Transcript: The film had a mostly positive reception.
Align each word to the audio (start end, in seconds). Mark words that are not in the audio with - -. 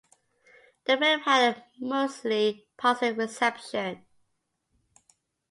The 0.85 0.97
film 0.97 1.19
had 1.19 1.55
a 1.57 1.63
mostly 1.79 2.67
positive 2.75 3.19
reception. 3.19 4.03